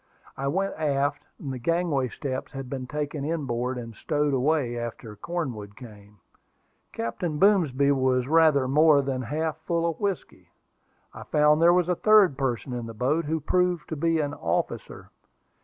[0.35, 1.27] I went aft.
[1.39, 6.17] The gangway steps had been taken in board, and stowed away after Cornwood came.
[6.91, 10.49] Captain Boomsby was rather more than half full of whiskey.
[11.13, 14.33] I found there was a third person in the boat, who proved to be an
[14.33, 15.11] officer.